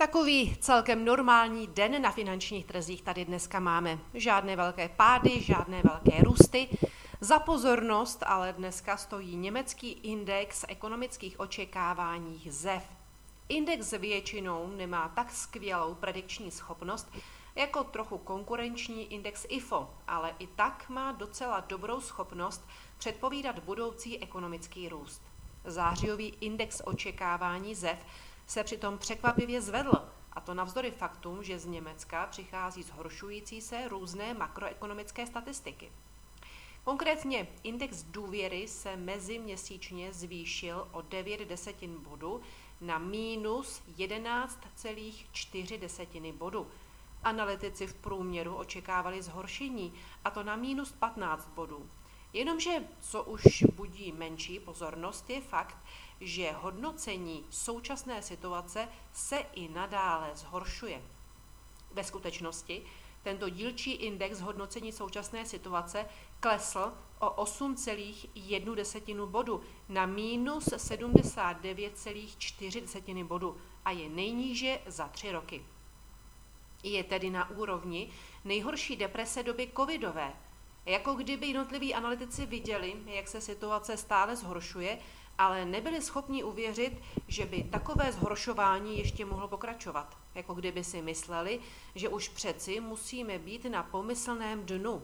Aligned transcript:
Takový 0.00 0.56
celkem 0.60 1.04
normální 1.04 1.66
den 1.66 2.02
na 2.02 2.10
finančních 2.10 2.66
trzích 2.66 3.02
tady 3.02 3.24
dneska 3.24 3.60
máme. 3.60 3.98
Žádné 4.14 4.56
velké 4.56 4.88
pády, 4.88 5.40
žádné 5.40 5.82
velké 5.82 6.22
růsty. 6.22 6.68
Za 7.20 7.38
pozornost 7.38 8.22
ale 8.26 8.52
dneska 8.52 8.96
stojí 8.96 9.36
německý 9.36 9.92
index 9.92 10.64
ekonomických 10.68 11.40
očekávání 11.40 12.42
ZEV. 12.48 12.82
Index 13.48 13.90
většinou 13.90 14.72
nemá 14.76 15.08
tak 15.08 15.30
skvělou 15.30 15.94
predikční 15.94 16.50
schopnost 16.50 17.12
jako 17.56 17.84
trochu 17.84 18.18
konkurenční 18.18 19.12
index 19.12 19.46
IFO, 19.48 19.90
ale 20.08 20.34
i 20.38 20.46
tak 20.46 20.88
má 20.88 21.12
docela 21.12 21.60
dobrou 21.60 22.00
schopnost 22.00 22.64
předpovídat 22.98 23.58
budoucí 23.58 24.22
ekonomický 24.22 24.88
růst. 24.88 25.22
Zářijový 25.64 26.34
index 26.40 26.82
očekávání 26.84 27.74
ZEV 27.74 27.98
se 28.50 28.64
přitom 28.64 28.98
překvapivě 28.98 29.60
zvedl, 29.60 29.92
a 30.32 30.40
to 30.40 30.54
navzdory 30.54 30.90
faktům, 30.90 31.42
že 31.42 31.58
z 31.58 31.66
Německa 31.66 32.26
přichází 32.26 32.82
zhoršující 32.82 33.60
se 33.60 33.88
různé 33.88 34.34
makroekonomické 34.34 35.26
statistiky. 35.26 35.92
Konkrétně 36.84 37.48
index 37.62 38.02
důvěry 38.02 38.68
se 38.68 38.96
meziměsíčně 38.96 40.12
zvýšil 40.12 40.88
o 40.92 41.02
9 41.02 41.40
desetin 41.40 41.96
bodu 41.98 42.40
na 42.80 42.98
minus 42.98 43.82
11,4 43.98 45.78
desetiny 45.78 46.32
bodu. 46.32 46.70
Analytici 47.22 47.86
v 47.86 47.94
průměru 47.94 48.54
očekávali 48.54 49.22
zhoršení, 49.22 49.92
a 50.24 50.30
to 50.30 50.42
na 50.42 50.56
minus 50.56 50.92
15 50.92 51.48
bodů. 51.48 51.90
Jenomže 52.32 52.88
co 53.00 53.24
už 53.24 53.62
budí 53.62 54.12
menší 54.12 54.60
pozornost 54.60 55.30
je 55.30 55.40
fakt, 55.40 55.76
že 56.20 56.52
hodnocení 56.52 57.44
současné 57.50 58.22
situace 58.22 58.88
se 59.12 59.38
i 59.38 59.68
nadále 59.68 60.30
zhoršuje. 60.34 61.02
Ve 61.92 62.04
skutečnosti 62.04 62.84
tento 63.22 63.48
dílčí 63.48 63.92
index 63.92 64.40
hodnocení 64.40 64.92
současné 64.92 65.46
situace 65.46 66.06
klesl 66.40 66.92
o 67.18 67.44
8,1 67.44 69.26
bodu 69.26 69.62
na 69.88 70.06
minus 70.06 70.64
79,4 70.64 73.24
bodu 73.24 73.56
a 73.84 73.90
je 73.90 74.08
nejníže 74.08 74.80
za 74.86 75.08
tři 75.08 75.32
roky. 75.32 75.66
Je 76.82 77.04
tedy 77.04 77.30
na 77.30 77.50
úrovni 77.50 78.10
nejhorší 78.44 78.96
deprese 78.96 79.42
doby 79.42 79.70
covidové. 79.76 80.32
Jako 80.86 81.14
kdyby 81.14 81.46
jednotliví 81.46 81.94
analytici 81.94 82.46
viděli, 82.46 82.96
jak 83.06 83.28
se 83.28 83.40
situace 83.40 83.96
stále 83.96 84.36
zhoršuje 84.36 84.98
ale 85.40 85.64
nebyli 85.64 86.02
schopni 86.02 86.44
uvěřit, 86.44 87.02
že 87.28 87.46
by 87.46 87.62
takové 87.62 88.12
zhoršování 88.12 88.98
ještě 88.98 89.24
mohlo 89.24 89.48
pokračovat. 89.48 90.16
Jako 90.34 90.54
kdyby 90.54 90.84
si 90.84 91.02
mysleli, 91.02 91.60
že 91.94 92.08
už 92.08 92.28
přeci 92.28 92.80
musíme 92.80 93.38
být 93.38 93.64
na 93.64 93.82
pomyslném 93.82 94.66
dnu. 94.66 95.02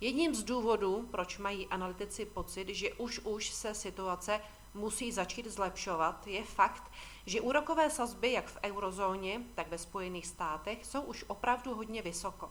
Jedním 0.00 0.34
z 0.34 0.42
důvodů, 0.42 1.08
proč 1.10 1.38
mají 1.38 1.66
analytici 1.66 2.26
pocit, 2.26 2.68
že 2.68 2.94
už 2.94 3.18
už 3.18 3.50
se 3.50 3.74
situace 3.74 4.40
musí 4.74 5.12
začít 5.12 5.46
zlepšovat, 5.46 6.26
je 6.26 6.44
fakt, 6.44 6.82
že 7.26 7.40
úrokové 7.40 7.90
sazby 7.90 8.32
jak 8.32 8.46
v 8.46 8.58
eurozóně, 8.64 9.40
tak 9.54 9.68
ve 9.68 9.78
Spojených 9.78 10.26
státech 10.26 10.86
jsou 10.86 11.00
už 11.00 11.24
opravdu 11.28 11.74
hodně 11.74 12.02
vysoko. 12.02 12.50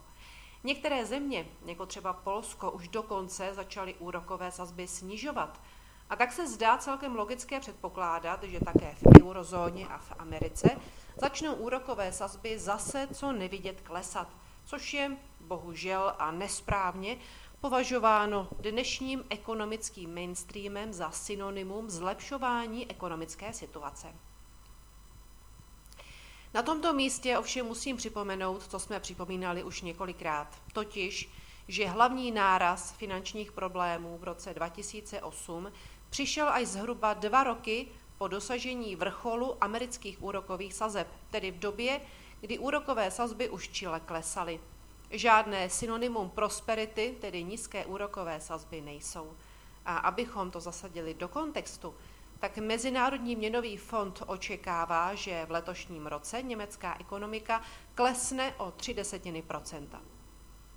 Některé 0.63 1.05
země, 1.05 1.47
jako 1.65 1.85
třeba 1.85 2.13
Polsko, 2.13 2.71
už 2.71 2.87
dokonce 2.87 3.53
začaly 3.53 3.95
úrokové 3.99 4.51
sazby 4.51 4.87
snižovat– 4.87 5.61
a 6.11 6.15
tak 6.15 6.31
se 6.31 6.47
zdá 6.47 6.77
celkem 6.77 7.15
logické 7.15 7.59
předpokládat, 7.59 8.43
že 8.43 8.59
také 8.59 8.95
v 8.95 9.23
eurozóně 9.23 9.87
a 9.87 9.97
v 9.97 10.11
Americe 10.19 10.69
začnou 11.15 11.53
úrokové 11.53 12.11
sazby 12.11 12.59
zase 12.59 13.07
co 13.13 13.31
nevidět 13.31 13.81
klesat, 13.81 14.27
což 14.65 14.93
je 14.93 15.17
bohužel 15.39 16.13
a 16.19 16.31
nesprávně 16.31 17.17
považováno 17.61 18.47
dnešním 18.59 19.23
ekonomickým 19.29 20.15
mainstreamem 20.15 20.93
za 20.93 21.11
synonymum 21.11 21.89
zlepšování 21.89 22.91
ekonomické 22.91 23.53
situace. 23.53 24.07
Na 26.53 26.61
tomto 26.61 26.93
místě 26.93 27.37
ovšem 27.37 27.65
musím 27.65 27.97
připomenout, 27.97 28.67
co 28.67 28.79
jsme 28.79 28.99
připomínali 28.99 29.63
už 29.63 29.81
několikrát, 29.81 30.47
totiž, 30.73 31.29
že 31.67 31.87
hlavní 31.87 32.31
náraz 32.31 32.91
finančních 32.91 33.51
problémů 33.51 34.17
v 34.17 34.23
roce 34.23 34.53
2008 34.53 35.71
přišel 36.09 36.49
až 36.49 36.67
zhruba 36.67 37.13
dva 37.13 37.43
roky 37.43 37.87
po 38.17 38.27
dosažení 38.27 38.95
vrcholu 38.95 39.63
amerických 39.63 40.23
úrokových 40.23 40.73
sazeb, 40.73 41.07
tedy 41.31 41.51
v 41.51 41.59
době, 41.59 42.01
kdy 42.41 42.59
úrokové 42.59 43.11
sazby 43.11 43.49
už 43.49 43.69
čile 43.69 43.99
klesaly. 43.99 44.59
Žádné 45.11 45.69
synonymum 45.69 46.29
prosperity, 46.29 47.17
tedy 47.21 47.43
nízké 47.43 47.85
úrokové 47.85 48.39
sazby, 48.41 48.81
nejsou. 48.81 49.37
A 49.85 49.97
abychom 49.97 50.51
to 50.51 50.59
zasadili 50.59 51.13
do 51.13 51.27
kontextu, 51.27 51.95
tak 52.41 52.57
Mezinárodní 52.57 53.35
měnový 53.35 53.77
fond 53.77 54.23
očekává, 54.27 55.13
že 55.15 55.45
v 55.45 55.51
letošním 55.51 56.07
roce 56.07 56.41
německá 56.41 56.97
ekonomika 56.99 57.61
klesne 57.95 58.53
o 58.57 58.71
3 58.71 58.93
desetiny 58.93 59.41
procenta. 59.41 60.01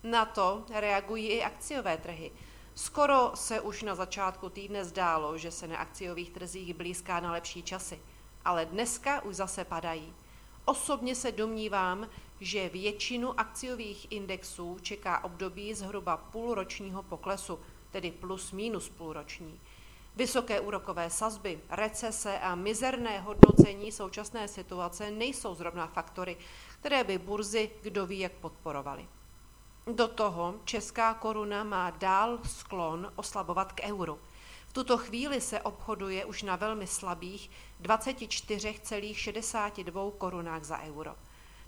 Na 0.03 0.25
to 0.25 0.65
reagují 0.71 1.29
i 1.29 1.43
akciové 1.43 1.97
trhy, 1.97 2.33
Skoro 2.75 3.31
se 3.35 3.61
už 3.61 3.83
na 3.83 3.95
začátku 3.95 4.49
týdne 4.49 4.85
zdálo, 4.85 5.39
že 5.39 5.51
se 5.51 5.67
na 5.67 5.77
akciových 5.77 6.31
trzích 6.31 6.75
blízká 6.75 7.21
na 7.21 7.33
lepší 7.33 7.63
časy, 7.63 7.99
ale 8.45 8.67
dneska 8.67 9.23
už 9.23 9.37
zase 9.37 9.65
padají. 9.65 10.15
Osobně 10.65 11.15
se 11.15 11.33
domnívám, 11.33 12.09
že 12.41 12.69
většinu 12.69 13.41
akciových 13.41 14.13
indexů 14.13 14.79
čeká 14.83 15.25
období 15.25 15.75
zhruba 15.75 16.17
půlročního 16.17 17.03
poklesu, 17.03 17.59
tedy 17.91 18.11
plus 18.11 18.53
minus 18.53 18.89
půlroční. 18.89 19.61
Vysoké 20.17 20.61
úrokové 20.61 21.11
sazby, 21.11 21.61
recese 21.71 22.39
a 22.39 22.55
mizerné 22.55 23.21
hodnocení 23.21 23.93
současné 23.93 24.49
situace 24.49 25.11
nejsou 25.11 25.55
zrovna 25.55 25.87
faktory, 25.87 26.37
které 26.81 27.05
by 27.05 27.19
burzy 27.19 27.71
kdo 27.83 28.07
ví 28.07 28.19
jak 28.19 28.33
podporovaly. 28.33 29.09
Do 29.87 30.09
toho 30.09 30.55
česká 30.65 31.15
koruna 31.15 31.65
má 31.65 31.91
dál 31.91 32.39
sklon 32.45 33.13
oslabovat 33.17 33.73
k 33.73 33.83
euru. 33.83 34.19
V 34.69 34.73
tuto 34.73 34.99
chvíli 34.99 35.41
se 35.41 35.61
obchoduje 35.61 36.25
už 36.25 36.43
na 36.43 36.57
velmi 36.57 36.87
slabých 36.87 37.51
24,62 37.83 40.11
korunách 40.11 40.65
za 40.65 40.81
euro. 40.81 41.15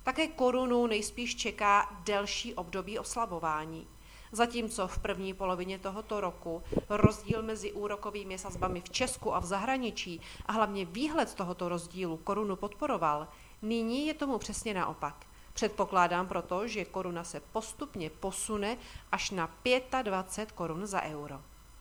Také 0.02 0.26
korunu 0.26 0.86
nejspíš 0.86 1.36
čeká 1.36 2.00
delší 2.04 2.54
období 2.54 2.98
oslabování. 2.98 3.86
Zatímco 4.36 4.88
v 4.88 4.98
první 4.98 5.34
polovině 5.34 5.78
tohoto 5.78 6.20
roku 6.20 6.62
rozdíl 6.88 7.42
mezi 7.42 7.72
úrokovými 7.72 8.38
sazbami 8.38 8.80
v 8.80 8.90
Česku 8.90 9.34
a 9.34 9.38
v 9.38 9.44
zahraničí 9.44 10.20
a 10.46 10.52
hlavně 10.52 10.84
výhled 10.84 11.34
tohoto 11.34 11.68
rozdílu 11.68 12.16
korunu 12.16 12.56
podporoval, 12.56 13.28
nyní 13.62 14.06
je 14.06 14.14
tomu 14.14 14.38
přesně 14.38 14.74
naopak. 14.74 15.26
Předpokládám 15.52 16.28
proto, 16.28 16.68
že 16.68 16.84
koruna 16.84 17.24
se 17.24 17.40
postupně 17.40 18.10
posune 18.10 18.76
až 19.12 19.30
na 19.30 19.50
25 20.02 20.52
korun 20.52 20.86
za 20.86 21.02
euro. 21.02 21.40